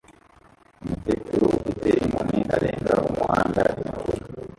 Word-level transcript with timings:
Umukecuru 0.83 1.43
ufite 1.59 1.89
inkoni 2.03 2.39
arenga 2.55 2.93
umuhanda 3.09 3.61
imvura 3.81 4.21